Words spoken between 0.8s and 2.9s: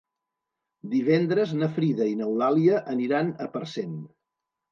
Divendres na Frida i n'Eulàlia